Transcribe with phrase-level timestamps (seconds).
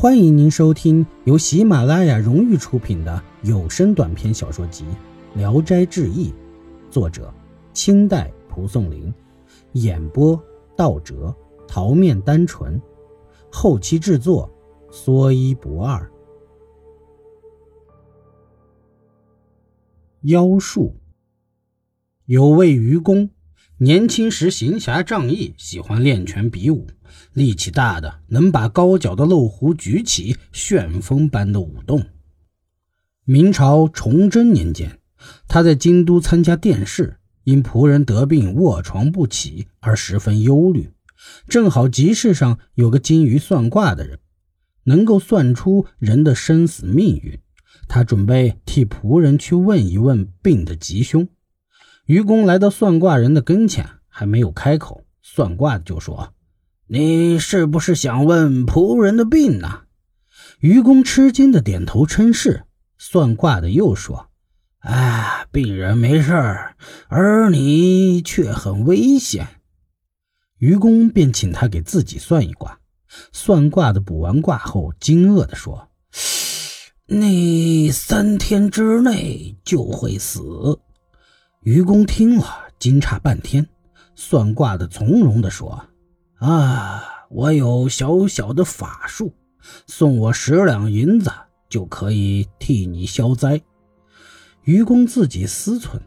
[0.00, 4.82] 欢迎您收听由喜马拉雅荣誉出品的有声短篇小说集
[5.38, 6.30] 《聊斋志异》，
[6.90, 7.30] 作者
[7.74, 9.12] 清代蒲松龄，
[9.72, 10.42] 演播
[10.74, 11.36] 道哲、
[11.68, 12.80] 桃面单纯，
[13.52, 14.50] 后期制作
[14.90, 16.10] 说一不二。
[20.22, 20.96] 妖术，
[22.24, 23.28] 有位愚公。
[23.82, 26.86] 年轻时行侠仗义，喜欢练拳比武，
[27.32, 32.04] 力气大的能把高脚的漏壶举起，旋风般的舞动。
[33.24, 34.98] 明朝崇祯年间，
[35.48, 40.90] 他在京都参加殿试，因仆人得病卧床不起而十分忧虑。
[41.48, 44.18] 正好集市上有个精于算卦的人，
[44.84, 47.40] 能够算出人的生死命运。
[47.88, 51.26] 他准备替仆人去问一问病的吉凶。
[52.10, 56.34] 愚公来到算卦人的跟前，还没有开口，算卦的就说
[56.90, 59.82] ：“你是不是想问仆人的病呢？”
[60.58, 62.64] 愚公吃惊的点头称是。
[62.98, 64.26] 算卦的又说
[64.82, 66.74] ：“哎，病人没事儿，
[67.06, 69.46] 而你却很危险。”
[70.58, 72.80] 愚公便请他给自己算一卦。
[73.30, 75.90] 算卦的卜完卦后，惊愕的说
[77.06, 80.80] ：“你三天之内就会死。”
[81.62, 82.46] 愚公听了，
[82.78, 83.66] 惊诧半天。
[84.14, 85.84] 算卦的从容地说
[86.40, 89.34] ：“啊，我有小小的法术，
[89.86, 91.30] 送我十两银子
[91.68, 93.60] 就可以替你消灾。”
[94.64, 96.00] 愚公自己思忖：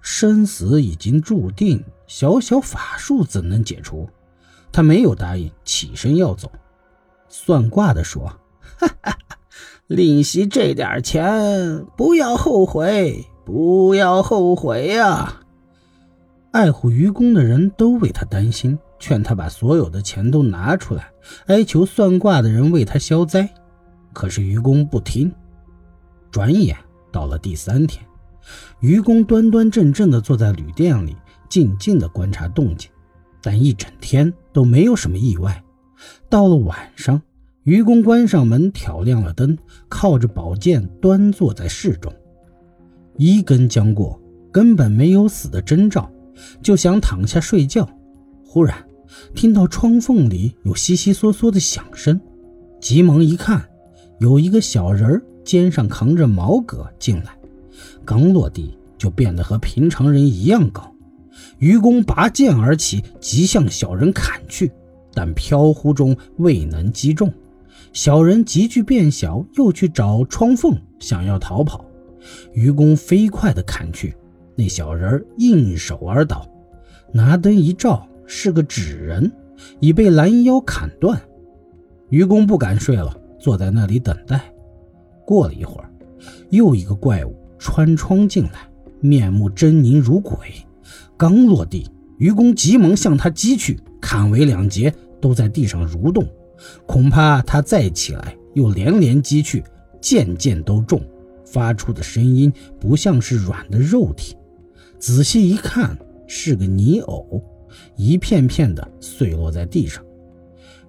[0.00, 4.08] 生死已经注定，小小法术怎能解除？
[4.70, 6.50] 他没有答应，起身要走。
[7.28, 8.32] 算卦的说
[8.78, 9.18] ：“哈哈，
[9.88, 15.40] 吝惜这点钱，不要后悔。”不要后悔呀！
[16.52, 21.10] 爱护愚公的人都为他担心，劝他把所有的钱都拿出来，
[21.46, 23.52] 哀求算卦的人为他消灾。
[24.12, 25.32] 可是愚公不听。
[26.30, 26.76] 转眼
[27.10, 28.04] 到了第三天，
[28.78, 31.16] 愚公端端正正地坐在旅店里，
[31.48, 32.88] 静静地观察动静，
[33.42, 35.60] 但一整天都没有什么意外。
[36.28, 37.20] 到了晚上，
[37.64, 39.58] 愚公关上门，挑亮了灯，
[39.88, 42.14] 靠着宝剑端坐在室中。
[43.22, 44.18] 一根将过，
[44.50, 46.10] 根本没有死的征兆，
[46.62, 47.86] 就想躺下睡觉。
[48.46, 48.74] 忽然
[49.34, 52.18] 听到窗缝里有悉悉嗦嗦的响声，
[52.80, 53.62] 急忙一看，
[54.20, 57.36] 有一个小人肩上扛着毛戈进来，
[58.06, 60.90] 刚落地就变得和平常人一样高。
[61.58, 64.72] 愚公拔剑而起，即向小人砍去，
[65.12, 67.30] 但飘忽中未能击中。
[67.92, 71.84] 小人急剧变小，又去找窗缝，想要逃跑。
[72.52, 74.14] 愚公飞快地砍去，
[74.56, 76.46] 那小人应手而倒。
[77.12, 79.30] 拿灯一照，是个纸人，
[79.80, 81.20] 已被拦腰砍断。
[82.08, 84.40] 愚公不敢睡了，坐在那里等待。
[85.26, 85.90] 过了一会儿，
[86.50, 88.68] 又一个怪物穿窗进来，
[89.00, 90.36] 面目狰狞如鬼。
[91.16, 91.88] 刚落地，
[92.18, 96.26] 愚公急忙向他击去，砍为两截，都在地上蠕动。
[96.86, 99.64] 恐怕他再起来，又连连击去，
[100.00, 101.00] 件件都中。
[101.50, 104.36] 发出的声音不像是软的肉体，
[104.98, 105.96] 仔细一看
[106.26, 107.42] 是个泥偶，
[107.96, 110.04] 一片片的碎落在地上。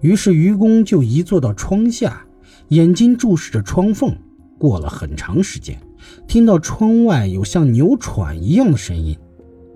[0.00, 2.24] 于是愚公就移坐到窗下，
[2.68, 4.16] 眼睛注视着窗缝。
[4.58, 5.80] 过了很长时间，
[6.26, 9.16] 听到窗外有像牛喘一样的声音，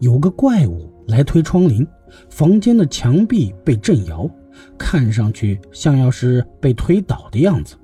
[0.00, 1.84] 有个怪物来推窗棂，
[2.30, 4.30] 房间的墙壁被震摇，
[4.78, 7.74] 看上去像要是被推倒的样子。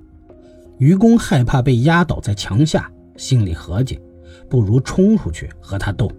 [0.78, 4.00] 愚公害怕被压倒在墙下，心里合计，
[4.48, 6.10] 不如冲出去和他斗，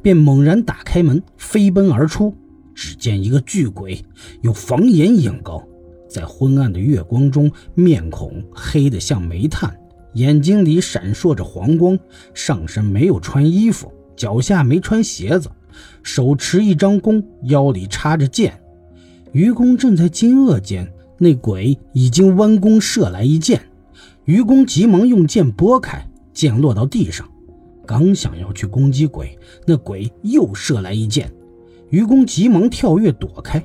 [0.00, 2.34] 便猛然打开门，飞奔而出。
[2.74, 4.02] 只见一个巨鬼，
[4.40, 5.62] 有房檐一样高，
[6.08, 9.76] 在昏暗的月光中，面孔黑得像煤炭，
[10.14, 11.98] 眼睛里闪烁着黄光，
[12.32, 15.50] 上身没有穿衣服，脚下没穿鞋子，
[16.02, 18.58] 手持一张弓，腰里插着剑。
[19.32, 23.60] 愚公正在惊愕间，那鬼已经弯弓射来一箭。
[24.30, 27.28] 愚公急忙用剑拨开，剑落到地上，
[27.84, 29.36] 刚想要去攻击鬼，
[29.66, 31.28] 那鬼又射来一箭。
[31.88, 33.60] 愚公急忙跳跃躲开，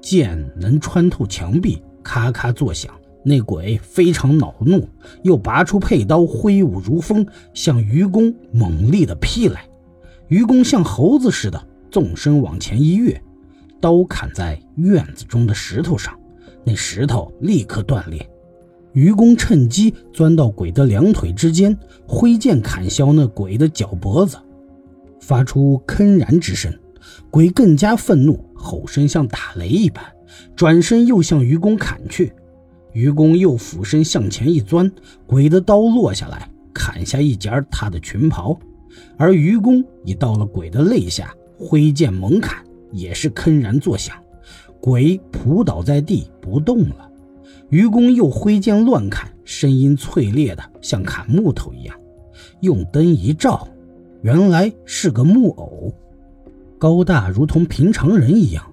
[0.00, 2.90] 剑能穿透墙壁，咔咔作响。
[3.22, 4.88] 那鬼非常恼怒，
[5.24, 9.68] 又拔出佩刀，挥舞如风，向愚公猛烈的劈来。
[10.28, 13.22] 愚公像猴子似的纵身往前一跃，
[13.78, 16.18] 刀砍在院子中的石头上，
[16.64, 18.26] 那石头立刻断裂。
[18.92, 21.76] 愚公趁机钻到鬼的两腿之间，
[22.06, 24.36] 挥剑砍削那鬼的脚脖子，
[25.20, 26.72] 发出铿然之声。
[27.30, 30.04] 鬼更加愤怒，吼声像打雷一般，
[30.56, 32.32] 转身又向愚公砍去。
[32.92, 34.90] 愚公又俯身向前一钻，
[35.26, 38.58] 鬼的刀落下来，砍下一截他的裙袍，
[39.16, 44.16] 而愚公已到了鬼的肋下，挥剑猛砍，也是铿然作响，
[44.80, 47.07] 鬼扑倒在地不动了。
[47.70, 51.94] 愚公又挥剑乱砍，声音脆裂的像砍木头一样，
[52.60, 53.68] 用灯一照，
[54.22, 55.92] 原来是个木偶，
[56.78, 58.64] 高大如同平常人一样，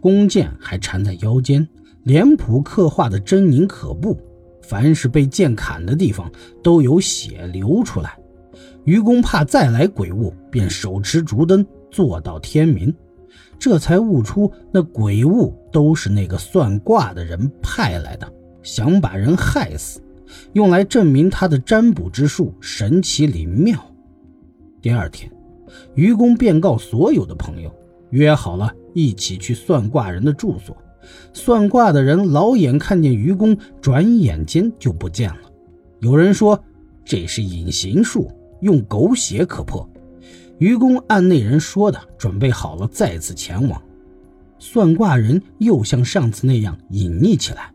[0.00, 1.66] 弓箭还缠在腰间。
[2.04, 4.18] 脸谱刻画的狰狞可怖，
[4.60, 6.28] 凡是被剑砍的地方
[6.60, 8.18] 都有血流出来。
[8.84, 12.92] 愚公怕再来鬼物，便手持竹灯坐到天明，
[13.62, 18.28] 这才悟出那鬼物都是那个算卦的人派来的，
[18.60, 20.00] 想把人害死，
[20.52, 23.78] 用来证明他的占卜之术神奇灵妙。
[24.80, 25.30] 第二天，
[25.94, 27.72] 愚公便告所有的朋友，
[28.10, 30.76] 约好了一起去算卦人的住所。
[31.32, 35.42] 算卦的人老眼看见愚公，转眼间就不见了。
[36.00, 36.60] 有人说
[37.04, 38.28] 这是隐形术，
[38.60, 39.88] 用狗血可破。
[40.62, 43.82] 愚公按那人说的，准备好了再次前往。
[44.60, 47.74] 算卦人又像上次那样隐匿起来。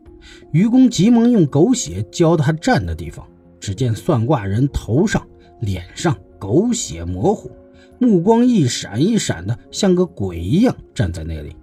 [0.54, 3.28] 愚公急忙用狗血浇他站的地方，
[3.60, 5.22] 只见算卦人头上、
[5.60, 7.52] 脸上狗血模糊，
[8.00, 11.58] 目光一闪一闪的，像个鬼一样站在那里。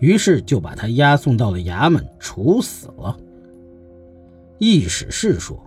[0.00, 3.14] 于是就把他押送到了衙门处死了。
[4.58, 5.62] 易史是说：“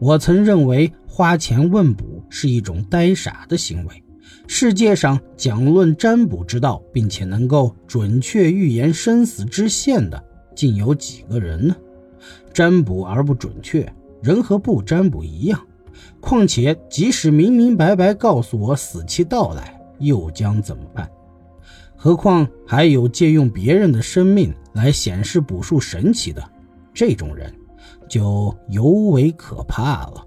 [0.00, 4.02] 我曾认为花钱问卜是一种呆傻的行为。
[4.52, 10.20] 世界上讲论占卜之道，并且能够准确预言生死之线的，
[10.56, 11.76] 竟有几个人呢？
[12.52, 15.64] 占卜而不准确，人和不占卜一样。
[16.18, 21.08] 况且即使明明白白告诉我死期到来，又将怎么办？”
[21.94, 26.42] 何况还有借用别人的生命来显示卜术神奇的
[26.92, 27.54] 这种人，
[28.08, 30.26] 就尤为可怕了。